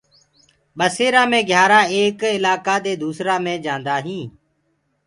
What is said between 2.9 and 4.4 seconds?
دوسرآ هينٚ۔